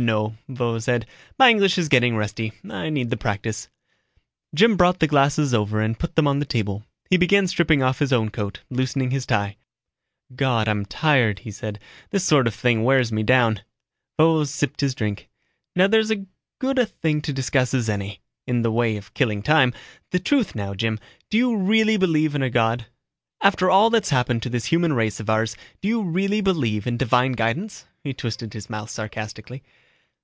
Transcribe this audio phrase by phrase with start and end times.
[0.00, 1.06] "No," Vovo said,
[1.40, 2.52] "my English is getting rusty.
[2.70, 3.68] I need the practice."
[4.54, 6.84] Jim brought the glasses over and put them on the table.
[7.10, 9.56] He began stripping off his own coat, loosening his tie.
[10.36, 11.80] "God, I'm tired," he said.
[12.10, 13.62] "This sort of thing wears me down."
[14.16, 15.28] Vovo sipped his drink.
[15.74, 16.18] "Now there's as
[16.60, 19.74] good a thing to discuss as any, in the way of killing time.
[20.12, 22.86] The truth now, Jim, do you really believe in a God?
[23.40, 26.96] After all that's happened to this human race of ours, do you really believe in
[26.96, 29.64] divine guidance?" He twisted his mouth sarcastically.